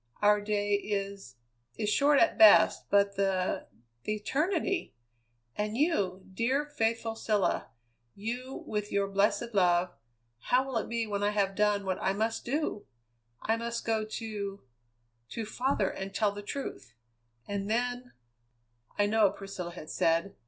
[0.19, 1.35] Our day is
[1.77, 3.67] is short at best, but the
[4.03, 4.95] the eternity!
[5.55, 7.67] And you, dear, faithful Cilla!
[8.15, 9.93] You, with your blessed love,
[10.39, 12.87] how will it be when I have done what I must do?
[13.43, 14.63] I must go to
[15.29, 16.95] to father and tell the truth,
[17.47, 18.13] and then"
[18.97, 20.33] "I know," Priscilla had said.